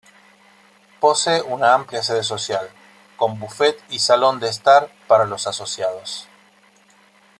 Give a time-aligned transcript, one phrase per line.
[0.99, 2.67] Posee una amplia sede social,
[3.17, 6.27] con Buffet y Salón de estar para los asociados.